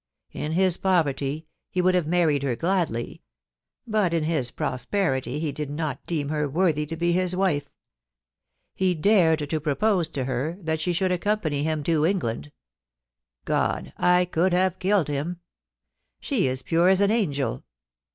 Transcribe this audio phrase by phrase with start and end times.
[0.31, 3.21] In his poverty he would have married her gladly,
[3.85, 7.69] but in his prosperity he did not deem her worthy to be his wife.
[8.73, 12.51] He dared to propose to her that she should accompany him to England....
[13.45, 13.93] God!
[13.95, 15.39] I could have killed him....
[16.19, 17.63] She is pure as an angel.